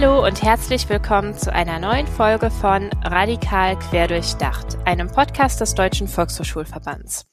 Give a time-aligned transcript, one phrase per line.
[0.00, 6.06] Hallo und herzlich willkommen zu einer neuen Folge von Radikal Querdurchdacht, einem Podcast des Deutschen
[6.06, 7.26] Volkshochschulverbands.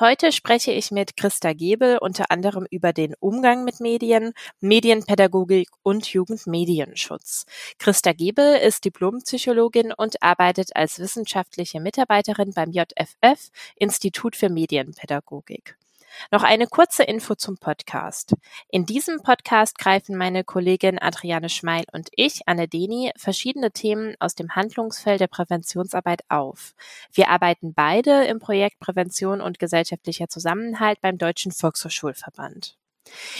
[0.00, 6.12] Heute spreche ich mit Christa Gebel unter anderem über den Umgang mit Medien, Medienpädagogik und
[6.12, 7.46] Jugendmedienschutz.
[7.78, 15.76] Christa Gebel ist Diplompsychologin und arbeitet als wissenschaftliche Mitarbeiterin beim JFF Institut für Medienpädagogik.
[16.30, 18.34] Noch eine kurze Info zum Podcast.
[18.68, 24.34] In diesem Podcast greifen meine Kollegin Adriane Schmeil und ich, Anne Deni, verschiedene Themen aus
[24.34, 26.74] dem Handlungsfeld der Präventionsarbeit auf.
[27.12, 32.76] Wir arbeiten beide im Projekt Prävention und gesellschaftlicher Zusammenhalt beim Deutschen Volkshochschulverband.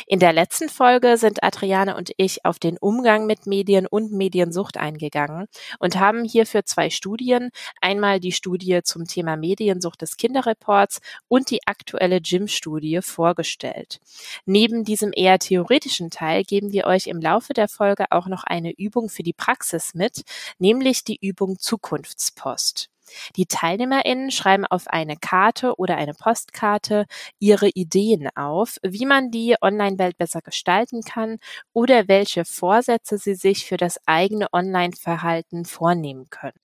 [0.06, 4.76] In der letzten Folge sind Adriane und ich auf den Umgang mit Medien und Mediensucht
[4.76, 5.46] eingegangen
[5.78, 7.50] und haben hierfür zwei Studien,
[7.80, 14.00] einmal die Studie zum Thema Mediensucht des Kinderreports und die aktuelle Gym-Studie vorgestellt.
[14.46, 18.72] Neben diesem eher theoretischen Teil geben wir euch im Laufe der Folge auch noch eine
[18.72, 20.22] Übung für die Praxis mit,
[20.58, 22.90] nämlich die Übung Zukunftspost.
[23.36, 27.06] Die TeilnehmerInnen schreiben auf eine Karte oder eine Postkarte
[27.38, 31.38] ihre Ideen auf, wie man die Online-Welt besser gestalten kann
[31.72, 36.58] oder welche Vorsätze sie sich für das eigene Online-Verhalten vornehmen können.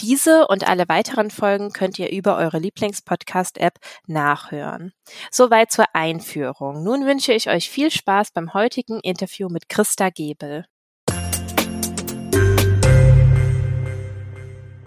[0.00, 4.92] Diese und alle weiteren Folgen könnt ihr über eure Lieblingspodcast-App nachhören.
[5.30, 6.82] Soweit zur Einführung.
[6.82, 10.64] Nun wünsche ich euch viel Spaß beim heutigen Interview mit Christa Gebel.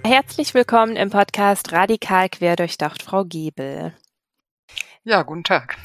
[0.04, 3.96] Herzlich willkommen im Podcast Radikal Querdurchdacht, Frau Gebel.
[5.04, 5.78] Ja, guten Tag.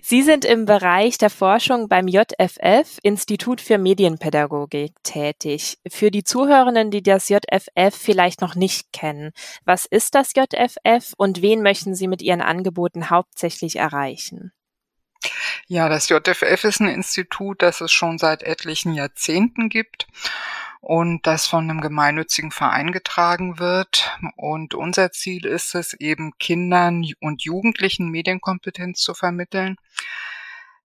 [0.00, 5.78] Sie sind im Bereich der Forschung beim JFF, Institut für Medienpädagogik, tätig.
[5.88, 9.32] Für die Zuhörenden, die das JFF vielleicht noch nicht kennen,
[9.64, 14.52] was ist das JFF und wen möchten Sie mit Ihren Angeboten hauptsächlich erreichen?
[15.66, 20.06] Ja, das JFF ist ein Institut, das es schon seit etlichen Jahrzehnten gibt
[20.84, 24.18] und das von einem gemeinnützigen Verein getragen wird.
[24.36, 29.76] Und unser Ziel ist es, eben Kindern und Jugendlichen Medienkompetenz zu vermitteln.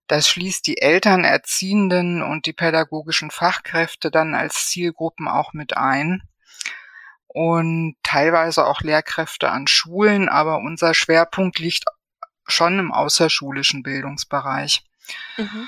[0.07, 6.23] Das schließt die Eltern, Erziehenden und die pädagogischen Fachkräfte dann als Zielgruppen auch mit ein
[7.27, 11.83] und teilweise auch Lehrkräfte an Schulen, aber unser Schwerpunkt liegt
[12.47, 14.85] schon im außerschulischen Bildungsbereich.
[15.35, 15.67] Mhm.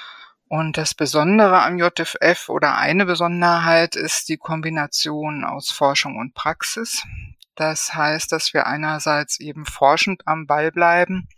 [0.51, 7.07] Und das Besondere am JFF oder eine Besonderheit ist die Kombination aus Forschung und Praxis.
[7.55, 11.29] Das heißt, dass wir einerseits eben forschend am Ball bleiben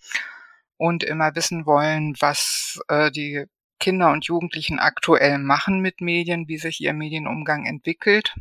[0.78, 3.46] und immer wissen wollen, was äh, die
[3.80, 8.36] Kinder und Jugendlichen aktuell machen mit Medien, wie sich ihr Medienumgang entwickelt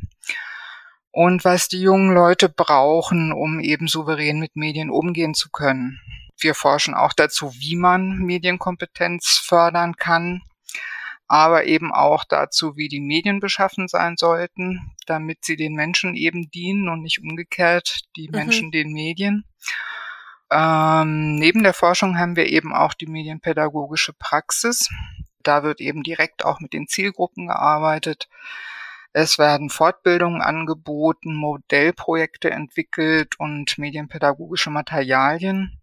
[1.11, 6.01] und was die jungen Leute brauchen, um eben souverän mit Medien umgehen zu können.
[6.35, 10.41] Wir forschen auch dazu, wie man Medienkompetenz fördern kann
[11.27, 16.49] aber eben auch dazu, wie die Medien beschaffen sein sollten, damit sie den Menschen eben
[16.51, 18.35] dienen und nicht umgekehrt die mhm.
[18.35, 19.45] Menschen den Medien.
[20.51, 24.89] Ähm, neben der Forschung haben wir eben auch die medienpädagogische Praxis.
[25.41, 28.29] Da wird eben direkt auch mit den Zielgruppen gearbeitet.
[29.13, 35.79] Es werden Fortbildungen angeboten, Modellprojekte entwickelt und medienpädagogische Materialien.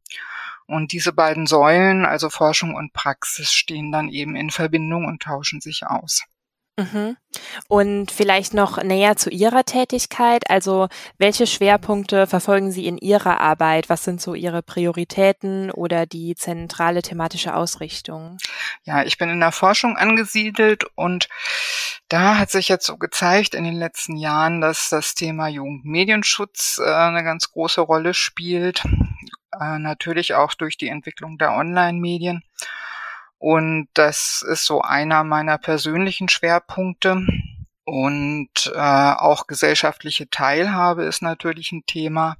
[0.70, 5.60] Und diese beiden Säulen, also Forschung und Praxis, stehen dann eben in Verbindung und tauschen
[5.60, 6.22] sich aus.
[6.78, 7.16] Mhm.
[7.68, 10.48] Und vielleicht noch näher zu Ihrer Tätigkeit.
[10.48, 10.88] Also
[11.18, 13.88] welche Schwerpunkte verfolgen Sie in Ihrer Arbeit?
[13.88, 18.38] Was sind so Ihre Prioritäten oder die zentrale thematische Ausrichtung?
[18.84, 21.28] Ja, ich bin in der Forschung angesiedelt und
[22.08, 26.88] da hat sich jetzt so gezeigt in den letzten Jahren, dass das Thema Jugendmedienschutz äh,
[26.88, 28.84] eine ganz große Rolle spielt
[29.58, 32.42] äh, natürlich auch durch die Entwicklung der Online-Medien.
[33.38, 37.26] Und das ist so einer meiner persönlichen Schwerpunkte.
[37.84, 42.36] Und äh, auch gesellschaftliche Teilhabe ist natürlich ein Thema,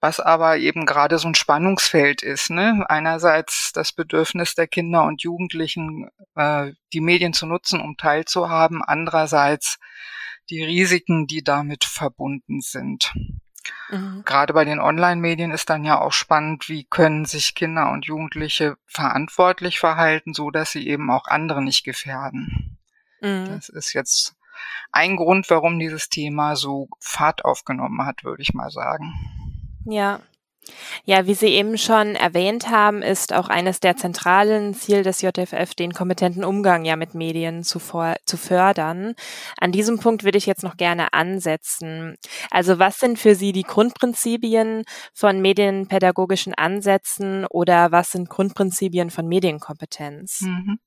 [0.00, 2.50] was aber eben gerade so ein Spannungsfeld ist.
[2.50, 2.84] Ne?
[2.88, 8.82] Einerseits das Bedürfnis der Kinder und Jugendlichen, äh, die Medien zu nutzen, um teilzuhaben.
[8.82, 9.78] Andererseits
[10.50, 13.12] die Risiken, die damit verbunden sind.
[13.90, 14.22] Mhm.
[14.24, 18.76] Gerade bei den Online-Medien ist dann ja auch spannend, wie können sich Kinder und Jugendliche
[18.86, 22.78] verantwortlich verhalten, so dass sie eben auch andere nicht gefährden.
[23.20, 23.46] Mhm.
[23.48, 24.34] Das ist jetzt
[24.92, 29.12] ein Grund, warum dieses Thema so Fahrt aufgenommen hat, würde ich mal sagen.
[29.84, 30.20] Ja,
[31.04, 35.74] ja, wie Sie eben schon erwähnt haben, ist auch eines der zentralen Ziele des JFF,
[35.74, 37.80] den kompetenten Umgang ja mit Medien zu,
[38.24, 39.14] zu fördern.
[39.58, 42.16] An diesem Punkt würde ich jetzt noch gerne ansetzen.
[42.50, 49.26] Also was sind für Sie die Grundprinzipien von medienpädagogischen Ansätzen oder was sind Grundprinzipien von
[49.28, 50.42] Medienkompetenz?
[50.42, 50.78] Mhm.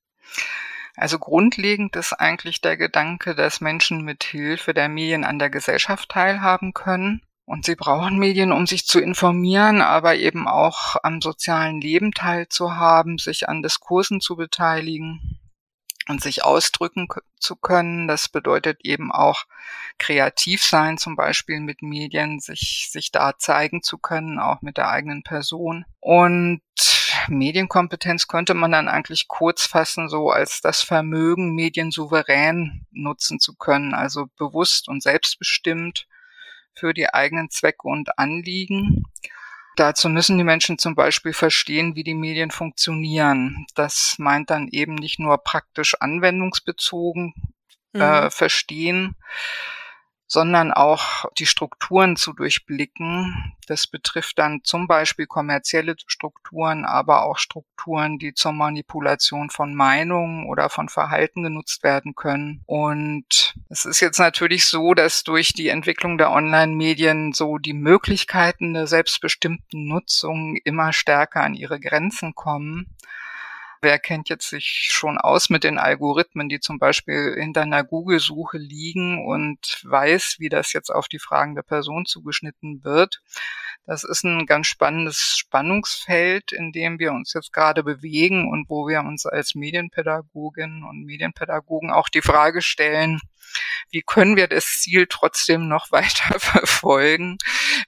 [0.96, 6.08] Also grundlegend ist eigentlich der Gedanke, dass Menschen mit Hilfe der Medien an der Gesellschaft
[6.08, 7.22] teilhaben können.
[7.48, 13.16] Und sie brauchen Medien, um sich zu informieren, aber eben auch am sozialen Leben teilzuhaben,
[13.16, 15.40] sich an Diskursen zu beteiligen
[16.08, 17.08] und sich ausdrücken
[17.40, 18.06] zu können.
[18.06, 19.44] Das bedeutet eben auch
[19.96, 24.90] kreativ sein, zum Beispiel mit Medien, sich, sich da zeigen zu können, auch mit der
[24.90, 25.86] eigenen Person.
[26.00, 26.60] Und
[27.28, 33.56] Medienkompetenz könnte man dann eigentlich kurz fassen, so als das Vermögen, Medien souverän nutzen zu
[33.56, 36.06] können, also bewusst und selbstbestimmt
[36.78, 39.04] für die eigenen Zwecke und Anliegen.
[39.76, 43.66] Dazu müssen die Menschen zum Beispiel verstehen, wie die Medien funktionieren.
[43.74, 47.34] Das meint dann eben nicht nur praktisch anwendungsbezogen
[47.94, 48.30] äh, mhm.
[48.30, 49.16] verstehen,
[50.28, 53.54] sondern auch die Strukturen zu durchblicken.
[53.66, 60.46] Das betrifft dann zum Beispiel kommerzielle Strukturen, aber auch Strukturen, die zur Manipulation von Meinungen
[60.46, 62.62] oder von Verhalten genutzt werden können.
[62.66, 68.74] Und es ist jetzt natürlich so, dass durch die Entwicklung der Online-Medien so die Möglichkeiten
[68.74, 72.94] der selbstbestimmten Nutzung immer stärker an ihre Grenzen kommen.
[73.80, 78.58] Wer kennt jetzt sich schon aus mit den Algorithmen, die zum Beispiel hinter einer Google-Suche
[78.58, 83.20] liegen und weiß, wie das jetzt auf die Fragen der Person zugeschnitten wird?
[83.86, 88.86] Das ist ein ganz spannendes Spannungsfeld, in dem wir uns jetzt gerade bewegen und wo
[88.86, 93.18] wir uns als Medienpädagoginnen und Medienpädagogen auch die Frage stellen,
[93.90, 97.38] wie können wir das Ziel trotzdem noch weiter verfolgen?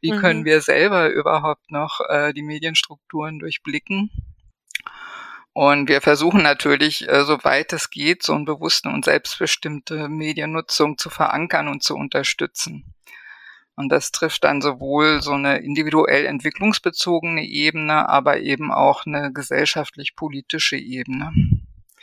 [0.00, 0.20] Wie mhm.
[0.20, 4.10] können wir selber überhaupt noch äh, die Medienstrukturen durchblicken?
[5.52, 11.10] Und wir versuchen natürlich, äh, soweit es geht, so eine bewusste und selbstbestimmte Mediennutzung zu
[11.10, 12.94] verankern und zu unterstützen.
[13.74, 20.76] Und das trifft dann sowohl so eine individuell entwicklungsbezogene Ebene, aber eben auch eine gesellschaftlich-politische
[20.76, 21.32] Ebene.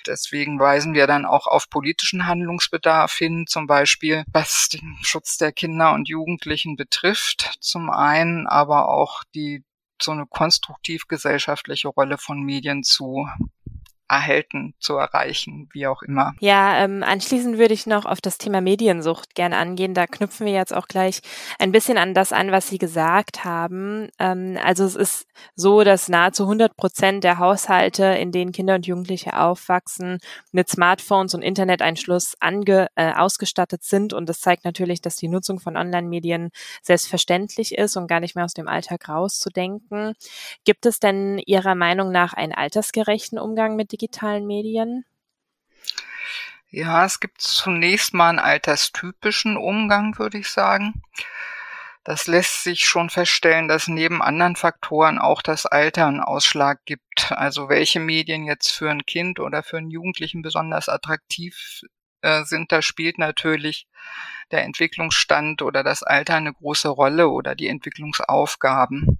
[0.07, 5.51] Deswegen weisen wir dann auch auf politischen Handlungsbedarf hin, zum Beispiel was den Schutz der
[5.51, 9.63] Kinder und Jugendlichen betrifft, zum einen, aber auch die
[10.03, 13.27] so eine konstruktiv gesellschaftliche Rolle von Medien zu
[14.09, 16.33] erhalten, zu erreichen, wie auch immer.
[16.39, 19.93] Ja, ähm, anschließend würde ich noch auf das Thema Mediensucht gerne angehen.
[19.93, 21.21] Da knüpfen wir jetzt auch gleich
[21.59, 24.09] ein bisschen an das an, was Sie gesagt haben.
[24.19, 28.87] Ähm, also es ist so, dass nahezu 100 Prozent der Haushalte, in denen Kinder und
[28.87, 30.19] Jugendliche aufwachsen,
[30.51, 34.13] mit Smartphones und Interneteinschluss ange, äh, ausgestattet sind.
[34.13, 36.49] Und das zeigt natürlich, dass die Nutzung von Online-Medien
[36.81, 40.13] selbstverständlich ist und gar nicht mehr aus dem Alltag rauszudenken.
[40.63, 45.05] Gibt es denn Ihrer Meinung nach einen altersgerechten Umgang mit digitalen Medien?
[46.69, 51.01] Ja, es gibt zunächst mal einen alterstypischen Umgang, würde ich sagen.
[52.03, 57.31] Das lässt sich schon feststellen, dass neben anderen Faktoren auch das Alter einen Ausschlag gibt.
[57.31, 61.81] Also welche Medien jetzt für ein Kind oder für einen Jugendlichen besonders attraktiv
[62.21, 63.87] äh, sind, da spielt natürlich
[64.51, 69.19] der Entwicklungsstand oder das Alter eine große Rolle oder die Entwicklungsaufgaben.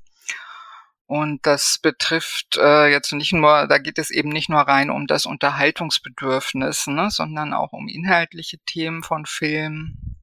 [1.08, 5.08] Und das betrifft äh, jetzt nicht nur, da geht es eben nicht nur rein um
[5.08, 10.18] das Unterhaltungsbedürfnis, ne, sondern auch um inhaltliche Themen von Filmen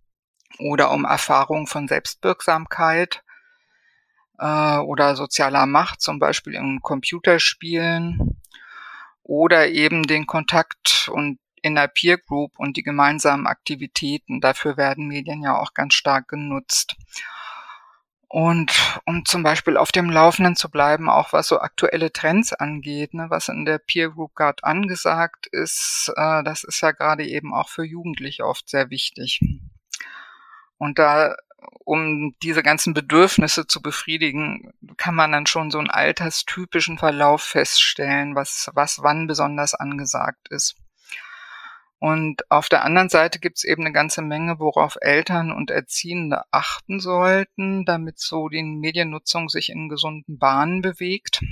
[0.58, 3.22] oder um Erfahrungen von Selbstwirksamkeit
[4.38, 8.42] äh, oder sozialer Macht, zum Beispiel in Computerspielen
[9.22, 14.42] oder eben den Kontakt und in der Peer Group und die gemeinsamen Aktivitäten.
[14.42, 16.94] Dafür werden Medien ja auch ganz stark genutzt.
[18.34, 23.14] Und um zum Beispiel auf dem Laufenden zu bleiben, auch was so aktuelle Trends angeht,
[23.14, 27.54] ne, was in der Peer Group gerade angesagt ist, äh, das ist ja gerade eben
[27.54, 29.38] auch für Jugendliche oft sehr wichtig.
[30.78, 31.36] Und da,
[31.84, 38.34] um diese ganzen Bedürfnisse zu befriedigen, kann man dann schon so einen alterstypischen Verlauf feststellen,
[38.34, 40.74] was, was wann besonders angesagt ist.
[42.04, 46.42] Und auf der anderen Seite gibt es eben eine ganze Menge, worauf Eltern und Erziehende
[46.50, 51.42] achten sollten, damit so die Mediennutzung sich in gesunden Bahnen bewegt.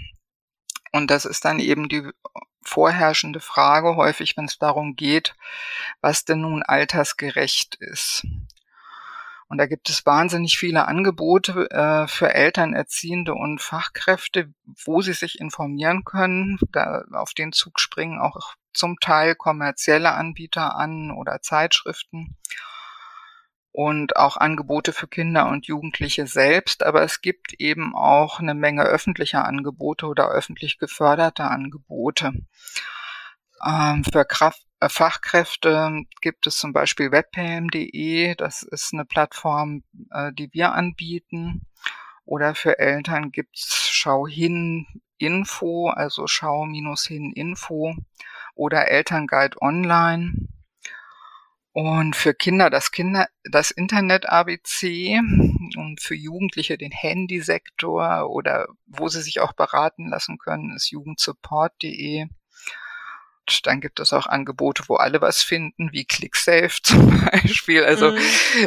[0.92, 2.06] Und das ist dann eben die
[2.60, 5.34] vorherrschende Frage häufig, wenn es darum geht,
[6.02, 8.26] was denn nun altersgerecht ist.
[9.48, 14.52] Und da gibt es wahnsinnig viele Angebote äh, für Eltern, Erziehende und Fachkräfte,
[14.84, 16.58] wo sie sich informieren können.
[16.72, 22.36] Da auf den Zug springen auch zum Teil kommerzielle Anbieter an oder Zeitschriften
[23.72, 26.82] und auch Angebote für Kinder und Jugendliche selbst.
[26.84, 32.32] Aber es gibt eben auch eine Menge öffentlicher Angebote oder öffentlich geförderte Angebote.
[33.66, 34.26] Ähm, für
[34.80, 41.66] äh, Fachkräfte gibt es zum Beispiel webhelm.de, das ist eine Plattform, äh, die wir anbieten.
[42.24, 44.86] Oder für Eltern gibt's Schau hin
[45.22, 47.94] Info, also Schau-hin Info
[48.54, 50.48] oder Elternguide Online.
[51.74, 55.18] Und für Kinder das Kinder, das Internet ABC
[55.76, 62.26] und für Jugendliche den Handysektor oder wo sie sich auch beraten lassen können, ist jugendsupport.de.
[63.64, 67.84] Dann gibt es auch Angebote, wo alle was finden, wie ClickSafe zum Beispiel.
[67.84, 68.18] Also mhm.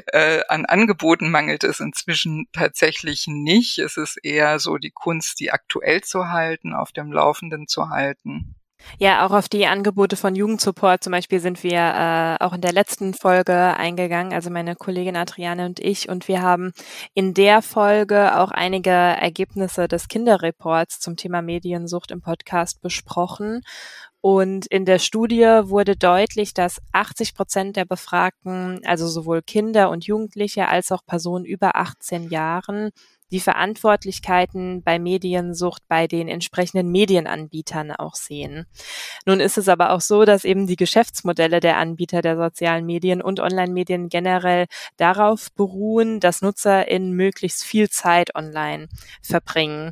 [0.07, 3.79] äh, an Angeboten mangelt es inzwischen tatsächlich nicht.
[3.79, 8.55] Es ist eher so die Kunst, die aktuell zu halten, auf dem Laufenden zu halten.
[8.99, 12.71] Ja, auch auf die Angebote von Jugendsupport zum Beispiel sind wir äh, auch in der
[12.71, 16.07] letzten Folge eingegangen, also meine Kollegin Adriane und ich.
[16.07, 16.71] Und wir haben
[17.13, 23.61] in der Folge auch einige Ergebnisse des Kinderreports zum Thema Mediensucht im Podcast besprochen.
[24.25, 30.07] Und in der Studie wurde deutlich, dass 80 Prozent der Befragten, also sowohl Kinder und
[30.07, 32.89] Jugendliche als auch Personen über 18 Jahren,
[33.31, 38.65] die Verantwortlichkeiten bei Mediensucht bei den entsprechenden Medienanbietern auch sehen.
[39.25, 43.21] Nun ist es aber auch so, dass eben die Geschäftsmodelle der Anbieter der sozialen Medien
[43.21, 44.67] und Online-Medien generell
[44.97, 48.87] darauf beruhen, dass Nutzer in möglichst viel Zeit online
[49.21, 49.91] verbringen.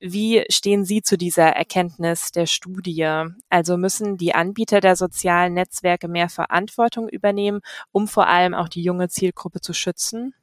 [0.00, 3.26] Wie stehen Sie zu dieser Erkenntnis der Studie?
[3.50, 7.60] Also müssen die Anbieter der sozialen Netzwerke mehr Verantwortung übernehmen,
[7.92, 10.34] um vor allem auch die junge Zielgruppe zu schützen?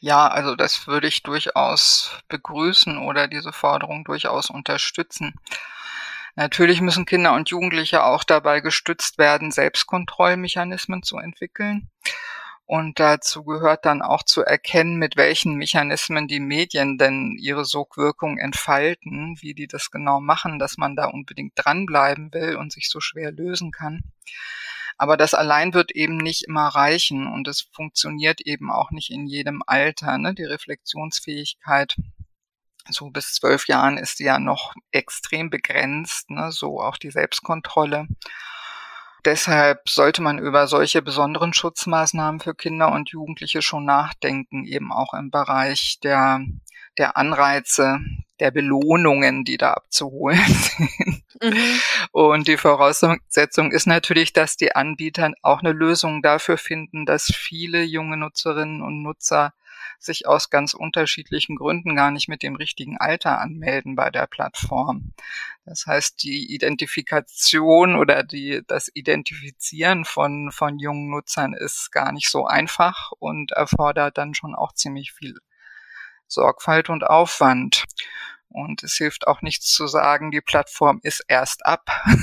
[0.00, 5.34] Ja, also das würde ich durchaus begrüßen oder diese Forderung durchaus unterstützen.
[6.36, 11.90] Natürlich müssen Kinder und Jugendliche auch dabei gestützt werden, Selbstkontrollmechanismen zu entwickeln.
[12.64, 18.36] Und dazu gehört dann auch zu erkennen, mit welchen Mechanismen die Medien denn ihre Sogwirkung
[18.36, 23.00] entfalten, wie die das genau machen, dass man da unbedingt dranbleiben will und sich so
[23.00, 24.02] schwer lösen kann.
[24.98, 29.26] Aber das allein wird eben nicht immer reichen und es funktioniert eben auch nicht in
[29.26, 30.18] jedem Alter.
[30.18, 30.34] Ne?
[30.34, 31.96] Die Reflexionsfähigkeit
[32.90, 36.50] so bis zwölf Jahren ist ja noch extrem begrenzt, ne?
[36.50, 38.08] so auch die Selbstkontrolle.
[39.24, 45.14] Deshalb sollte man über solche besonderen Schutzmaßnahmen für Kinder und Jugendliche schon nachdenken, eben auch
[45.14, 46.40] im Bereich der,
[46.96, 47.98] der Anreize,
[48.40, 51.22] der Belohnungen, die da abzuholen sind.
[51.42, 51.80] Mhm.
[52.12, 57.82] Und die Voraussetzung ist natürlich, dass die Anbieter auch eine Lösung dafür finden, dass viele
[57.82, 59.52] junge Nutzerinnen und Nutzer
[59.98, 65.12] sich aus ganz unterschiedlichen Gründen gar nicht mit dem richtigen Alter anmelden bei der Plattform.
[65.64, 72.30] Das heißt, die Identifikation oder die, das Identifizieren von, von jungen Nutzern ist gar nicht
[72.30, 75.34] so einfach und erfordert dann schon auch ziemlich viel
[76.26, 77.84] Sorgfalt und Aufwand.
[78.50, 81.90] Und es hilft auch nichts zu sagen, die Plattform ist erst ab.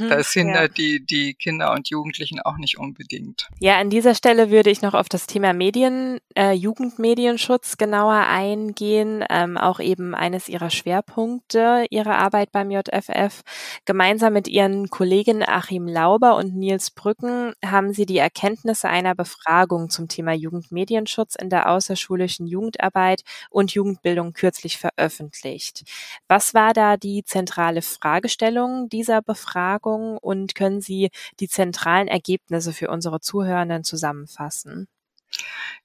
[0.00, 0.98] Mhm, das hindert ja.
[0.98, 3.48] die, die Kinder und Jugendlichen auch nicht unbedingt.
[3.60, 9.24] Ja, an dieser Stelle würde ich noch auf das Thema Medien, äh, Jugendmedienschutz genauer eingehen.
[9.30, 13.42] Ähm, auch eben eines ihrer Schwerpunkte ihrer Arbeit beim JFF.
[13.84, 19.88] Gemeinsam mit ihren Kollegen Achim Lauber und Nils Brücken haben sie die Erkenntnisse einer Befragung
[19.88, 25.84] zum Thema Jugendmedienschutz in der außerschulischen Jugendarbeit und Jugendbildung kürzlich veröffentlicht veröffentlicht.
[26.28, 32.88] Was war da die zentrale Fragestellung dieser Befragung und können Sie die zentralen Ergebnisse für
[32.88, 34.88] unsere Zuhörenden zusammenfassen?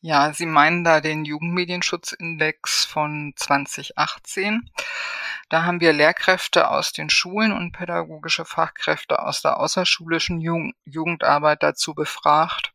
[0.01, 4.69] Ja, Sie meinen da den Jugendmedienschutzindex von 2018.
[5.49, 10.39] Da haben wir Lehrkräfte aus den Schulen und pädagogische Fachkräfte aus der außerschulischen
[10.85, 12.71] Jugendarbeit dazu befragt,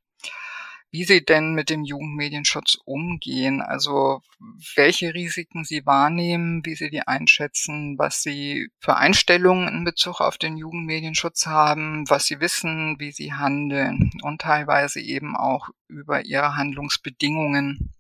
[0.95, 4.23] wie sie denn mit dem Jugendmedienschutz umgehen, also
[4.77, 10.39] welche Risiken sie wahrnehmen, wie sie die einschätzen, was sie für Einstellungen in Bezug auf
[10.39, 16.55] den Jugendmedienschutz haben, was sie wissen, wie sie handeln und teilweise eben auch über ihre
[16.55, 17.93] Handlungsbedingungen.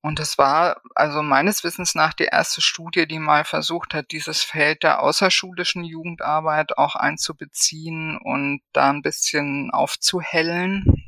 [0.00, 4.44] Und es war also meines Wissens nach die erste Studie, die mal versucht hat, dieses
[4.44, 11.04] Feld der außerschulischen Jugendarbeit auch einzubeziehen und da ein bisschen aufzuhellen.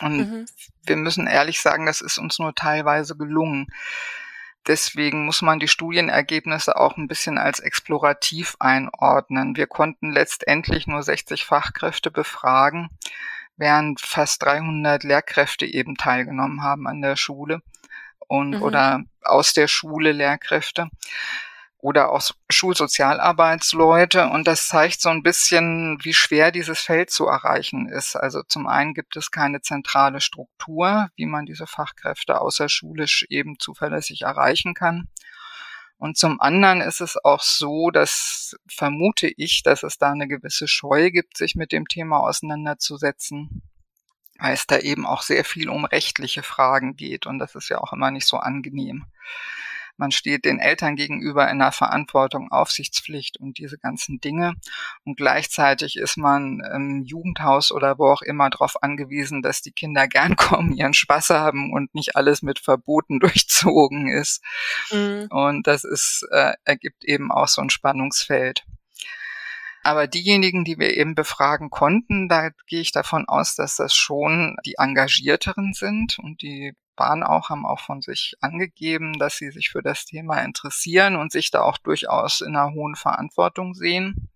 [0.00, 0.46] Und mhm.
[0.84, 3.68] wir müssen ehrlich sagen, das ist uns nur teilweise gelungen.
[4.66, 9.56] Deswegen muss man die Studienergebnisse auch ein bisschen als explorativ einordnen.
[9.56, 12.90] Wir konnten letztendlich nur 60 Fachkräfte befragen,
[13.56, 17.62] während fast 300 Lehrkräfte eben teilgenommen haben an der Schule
[18.28, 18.62] und mhm.
[18.62, 20.90] oder aus der Schule Lehrkräfte
[21.82, 24.28] oder auch Schulsozialarbeitsleute.
[24.28, 28.16] Und das zeigt so ein bisschen, wie schwer dieses Feld zu erreichen ist.
[28.16, 34.22] Also zum einen gibt es keine zentrale Struktur, wie man diese Fachkräfte außerschulisch eben zuverlässig
[34.22, 35.08] erreichen kann.
[35.96, 40.66] Und zum anderen ist es auch so, dass vermute ich, dass es da eine gewisse
[40.66, 43.62] Scheu gibt, sich mit dem Thema auseinanderzusetzen,
[44.38, 47.26] weil es da eben auch sehr viel um rechtliche Fragen geht.
[47.26, 49.04] Und das ist ja auch immer nicht so angenehm
[50.00, 54.54] man steht den Eltern gegenüber in der Verantwortung, Aufsichtspflicht und diese ganzen Dinge.
[55.04, 60.08] Und gleichzeitig ist man im Jugendhaus oder wo auch immer darauf angewiesen, dass die Kinder
[60.08, 64.42] gern kommen, ihren Spaß haben und nicht alles mit Verboten durchzogen ist.
[64.90, 65.28] Mhm.
[65.30, 68.64] Und das ist, äh, ergibt eben auch so ein Spannungsfeld.
[69.82, 74.56] Aber diejenigen, die wir eben befragen konnten, da gehe ich davon aus, dass das schon
[74.64, 79.70] die engagierteren sind und die waren auch, haben auch von sich angegeben, dass sie sich
[79.70, 84.29] für das Thema interessieren und sich da auch durchaus in einer hohen Verantwortung sehen.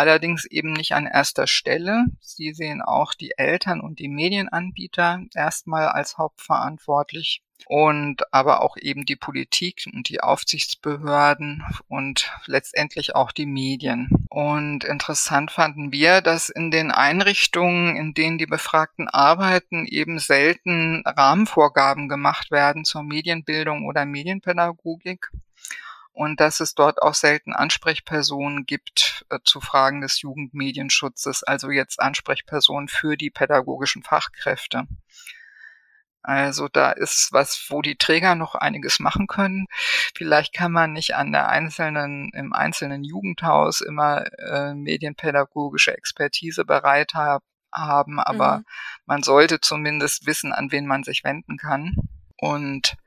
[0.00, 2.06] Allerdings eben nicht an erster Stelle.
[2.22, 9.04] Sie sehen auch die Eltern und die Medienanbieter erstmal als hauptverantwortlich und aber auch eben
[9.04, 14.08] die Politik und die Aufsichtsbehörden und letztendlich auch die Medien.
[14.30, 21.02] Und interessant fanden wir, dass in den Einrichtungen, in denen die Befragten arbeiten, eben selten
[21.04, 25.30] Rahmenvorgaben gemacht werden zur Medienbildung oder Medienpädagogik
[26.20, 31.98] und dass es dort auch selten Ansprechpersonen gibt äh, zu Fragen des Jugendmedienschutzes, also jetzt
[31.98, 34.84] Ansprechpersonen für die pädagogischen Fachkräfte.
[36.22, 39.64] Also da ist was, wo die Träger noch einiges machen können.
[40.14, 47.14] Vielleicht kann man nicht an der einzelnen, im einzelnen Jugendhaus immer äh, medienpädagogische Expertise bereit
[47.14, 47.40] ha
[47.72, 48.64] haben, aber mhm.
[49.06, 51.94] man sollte zumindest wissen, an wen man sich wenden kann.
[52.36, 52.98] Und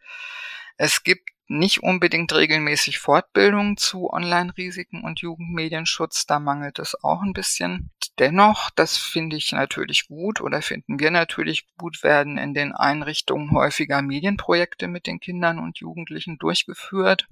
[0.77, 6.25] es gibt nicht unbedingt regelmäßig Fortbildungen zu Online-Risiken und Jugendmedienschutz.
[6.25, 7.91] Da mangelt es auch ein bisschen.
[8.19, 13.51] Dennoch, das finde ich natürlich gut oder finden wir natürlich gut, werden in den Einrichtungen
[13.51, 17.27] häufiger Medienprojekte mit den Kindern und Jugendlichen durchgeführt.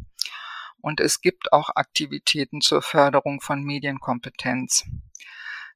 [0.82, 4.86] Und es gibt auch Aktivitäten zur Förderung von Medienkompetenz.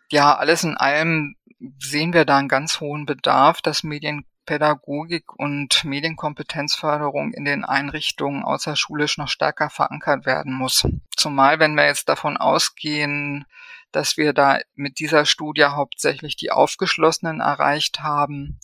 [0.10, 1.36] Ja, alles in allem
[1.80, 8.44] sehen wir da einen ganz hohen Bedarf, dass Medien Pädagogik und Medienkompetenzförderung in den Einrichtungen
[8.44, 10.88] außerschulisch noch stärker verankert werden muss.
[11.16, 13.46] Zumal, wenn wir jetzt davon ausgehen,
[13.92, 18.60] dass wir da mit dieser Studie hauptsächlich die Aufgeschlossenen erreicht haben,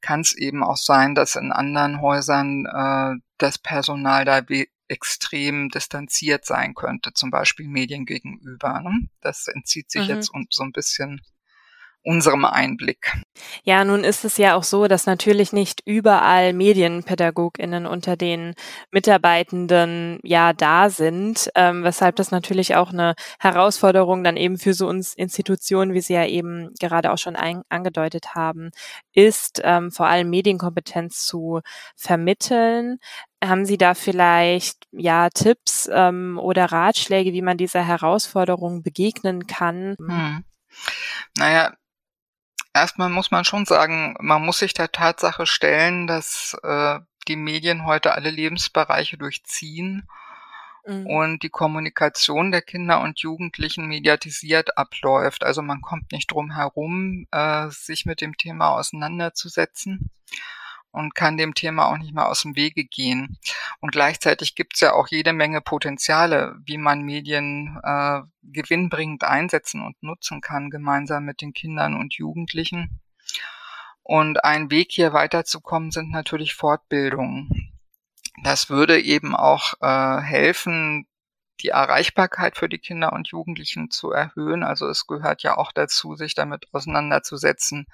[0.00, 4.40] kann es eben auch sein, dass in anderen Häusern äh, das Personal da
[4.88, 8.80] extrem distanziert sein könnte, zum Beispiel Medien gegenüber.
[8.80, 9.08] Ne?
[9.20, 10.16] Das entzieht sich mhm.
[10.16, 11.20] jetzt so ein bisschen
[12.02, 13.12] unserem Einblick.
[13.62, 18.54] Ja, nun ist es ja auch so, dass natürlich nicht überall Medienpädagoginnen unter den
[18.90, 24.88] Mitarbeitenden ja da sind, ähm, weshalb das natürlich auch eine Herausforderung dann eben für so
[24.88, 28.70] uns Institutionen, wie Sie ja eben gerade auch schon ein, angedeutet haben,
[29.12, 31.60] ist, ähm, vor allem Medienkompetenz zu
[31.96, 32.98] vermitteln.
[33.44, 39.96] Haben Sie da vielleicht ja Tipps ähm, oder Ratschläge, wie man dieser Herausforderung begegnen kann?
[39.98, 40.44] Hm.
[41.36, 41.72] Naja,
[42.72, 47.84] Erstmal muss man schon sagen, man muss sich der Tatsache stellen, dass äh, die Medien
[47.84, 50.08] heute alle Lebensbereiche durchziehen
[50.86, 51.06] mhm.
[51.06, 55.44] und die Kommunikation der Kinder und Jugendlichen mediatisiert abläuft.
[55.44, 60.10] Also man kommt nicht drum herum, äh, sich mit dem Thema auseinanderzusetzen
[60.92, 63.38] und kann dem Thema auch nicht mehr aus dem Wege gehen.
[63.80, 69.82] Und gleichzeitig gibt es ja auch jede Menge Potenziale, wie man Medien äh, gewinnbringend einsetzen
[69.82, 73.00] und nutzen kann, gemeinsam mit den Kindern und Jugendlichen.
[74.02, 77.72] Und ein Weg hier weiterzukommen sind natürlich Fortbildungen.
[78.42, 81.06] Das würde eben auch äh, helfen,
[81.62, 84.62] die Erreichbarkeit für die Kinder und Jugendlichen zu erhöhen.
[84.62, 87.86] Also es gehört ja auch dazu, sich damit auseinanderzusetzen.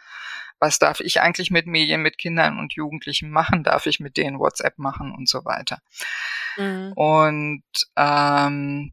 [0.58, 3.62] Was darf ich eigentlich mit Medien, mit Kindern und Jugendlichen machen?
[3.62, 5.78] Darf ich mit denen WhatsApp machen und so weiter?
[6.56, 6.92] Mhm.
[6.94, 7.64] Und
[7.96, 8.92] ähm,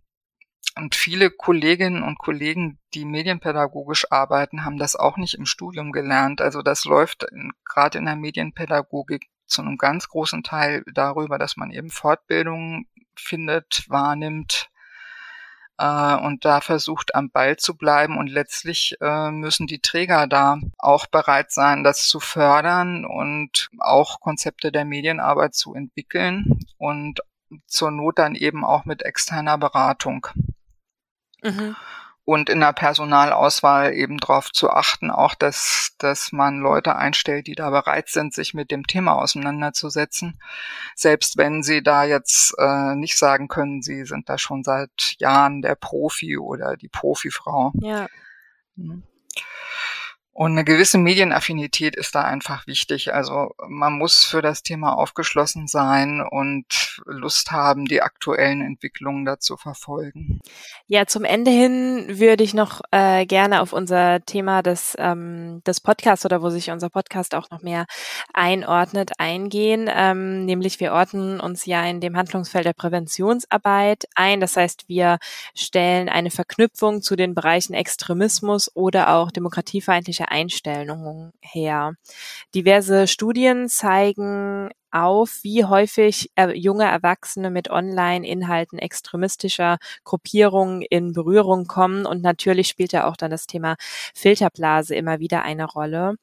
[0.76, 6.41] und viele Kolleginnen und Kollegen, die medienpädagogisch arbeiten, haben das auch nicht im Studium gelernt.
[6.41, 7.28] Also das läuft
[7.63, 13.86] gerade in der Medienpädagogik zu einem ganz großen Teil darüber, dass man eben Fortbildungen findet,
[13.88, 14.71] wahrnimmt
[15.77, 18.17] äh, und da versucht am Ball zu bleiben.
[18.17, 24.19] Und letztlich äh, müssen die Träger da auch bereit sein, das zu fördern und auch
[24.19, 27.21] Konzepte der Medienarbeit zu entwickeln und
[27.67, 30.27] zur Not dann eben auch mit externer Beratung.
[31.43, 31.75] Mhm
[32.25, 37.55] und in der Personalauswahl eben darauf zu achten, auch dass, dass man Leute einstellt, die
[37.55, 40.39] da bereit sind, sich mit dem Thema auseinanderzusetzen.
[40.95, 45.62] Selbst wenn sie da jetzt äh, nicht sagen können, sie sind da schon seit Jahren
[45.62, 47.73] der Profi oder die Profifrau.
[47.75, 48.07] Ja.
[48.75, 49.03] Mhm.
[50.35, 53.13] Und eine gewisse Medienaffinität ist da einfach wichtig.
[53.13, 59.57] Also man muss für das Thema aufgeschlossen sein und Lust haben, die aktuellen Entwicklungen dazu
[59.57, 60.39] verfolgen.
[60.87, 65.81] Ja, zum Ende hin würde ich noch äh, gerne auf unser Thema des, ähm, des
[65.81, 67.85] Podcasts oder wo sich unser Podcast auch noch mehr
[68.33, 69.87] einordnet, eingehen.
[69.93, 74.39] Ähm, nämlich wir ordnen uns ja in dem Handlungsfeld der Präventionsarbeit ein.
[74.39, 75.19] Das heißt, wir
[75.53, 81.93] stellen eine Verknüpfung zu den Bereichen Extremismus oder auch demokratiefeindliche politische Einstellungen her.
[82.55, 92.06] Diverse Studien zeigen auf, wie häufig junge Erwachsene mit Online-Inhalten extremistischer Gruppierungen in Berührung kommen.
[92.06, 93.75] Und natürlich spielt ja auch dann das Thema
[94.13, 96.15] Filterblase immer wieder eine Rolle.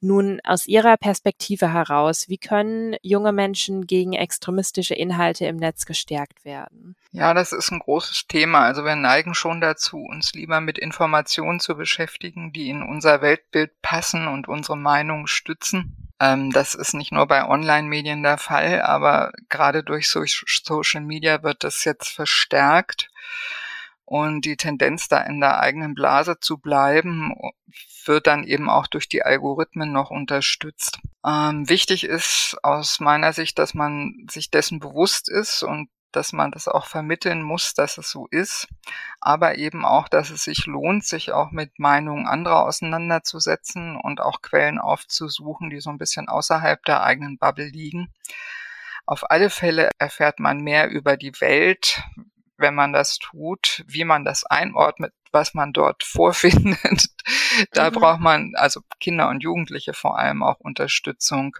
[0.00, 6.44] Nun, aus Ihrer Perspektive heraus, wie können junge Menschen gegen extremistische Inhalte im Netz gestärkt
[6.44, 6.96] werden?
[7.12, 8.64] Ja, das ist ein großes Thema.
[8.64, 13.70] Also wir neigen schon dazu, uns lieber mit Informationen zu beschäftigen, die in unser Weltbild
[13.80, 19.32] passen und unsere Meinung stützen ähm, das ist nicht nur bei Online-Medien der Fall, aber
[19.48, 23.10] gerade durch Social Media wird das jetzt verstärkt.
[24.04, 27.34] Und die Tendenz, da in der eigenen Blase zu bleiben,
[28.04, 31.00] wird dann eben auch durch die Algorithmen noch unterstützt.
[31.26, 36.50] Ähm, wichtig ist aus meiner Sicht, dass man sich dessen bewusst ist und dass man
[36.50, 38.68] das auch vermitteln muss, dass es so ist,
[39.20, 44.40] aber eben auch, dass es sich lohnt, sich auch mit Meinungen anderer auseinanderzusetzen und auch
[44.40, 48.12] Quellen aufzusuchen, die so ein bisschen außerhalb der eigenen Bubble liegen.
[49.04, 52.02] Auf alle Fälle erfährt man mehr über die Welt,
[52.56, 57.08] wenn man das tut, wie man das einordnet, was man dort vorfindet.
[57.72, 57.94] Da mhm.
[57.94, 61.56] braucht man, also Kinder und Jugendliche vor allem auch Unterstützung.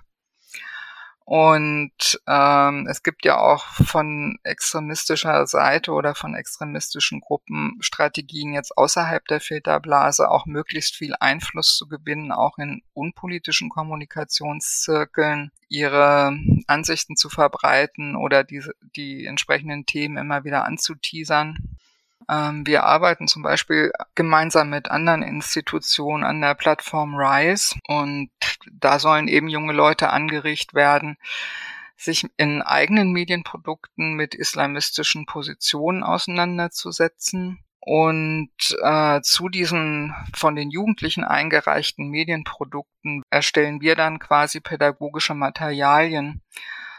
[1.29, 8.79] Und ähm, es gibt ja auch von extremistischer Seite oder von extremistischen Gruppen Strategien jetzt
[8.79, 17.17] außerhalb der Filterblase auch möglichst viel Einfluss zu gewinnen, auch in unpolitischen Kommunikationszirkeln ihre Ansichten
[17.17, 21.77] zu verbreiten oder diese, die entsprechenden Themen immer wieder anzuteasern.
[22.29, 28.31] Ähm, wir arbeiten zum Beispiel gemeinsam mit anderen Institutionen an der Plattform RISE und
[28.73, 31.17] da sollen eben junge Leute angeregt werden,
[31.97, 37.61] sich in eigenen Medienprodukten mit islamistischen Positionen auseinanderzusetzen.
[37.81, 38.51] Und
[38.83, 46.43] äh, zu diesen von den Jugendlichen eingereichten Medienprodukten erstellen wir dann quasi pädagogische Materialien,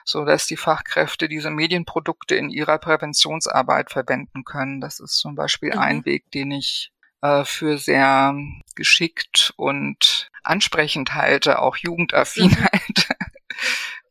[0.06, 4.80] so dass die Fachkräfte diese Medienprodukte in ihrer Präventionsarbeit verwenden können.
[4.80, 5.80] Das ist zum Beispiel mhm.
[5.80, 8.36] ein Weg, den ich äh, für sehr
[8.76, 12.58] geschickt und ansprechend halte, auch jugendaffin mhm.
[12.72, 13.16] halte.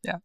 [0.03, 0.21] ja.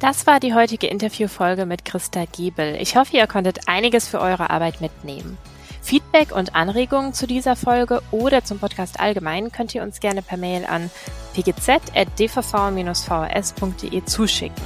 [0.00, 2.76] Das war die heutige Interviewfolge mit Christa Giebel.
[2.80, 5.36] Ich hoffe, ihr konntet einiges für eure Arbeit mitnehmen.
[5.82, 10.36] Feedback und Anregungen zu dieser Folge oder zum Podcast allgemein könnt ihr uns gerne per
[10.36, 10.90] Mail an
[11.34, 14.62] pgz.dvv-vrs.de zuschicken.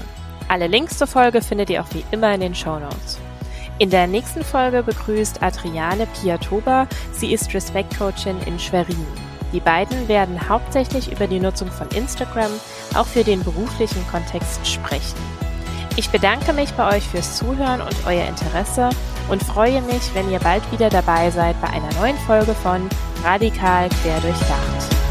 [0.49, 3.19] Alle Links zur Folge findet ihr auch wie immer in den Show Notes.
[3.81, 6.87] In der nächsten Folge begrüßt Adriane Piatoba.
[7.13, 9.05] Sie ist Respect Coachin in Schwerin.
[9.53, 12.51] Die beiden werden hauptsächlich über die Nutzung von Instagram
[12.95, 15.19] auch für den beruflichen Kontext sprechen.
[15.97, 18.91] Ich bedanke mich bei euch fürs Zuhören und euer Interesse
[19.29, 22.89] und freue mich, wenn ihr bald wieder dabei seid bei einer neuen Folge von
[23.25, 25.04] Radikal quer durchdacht.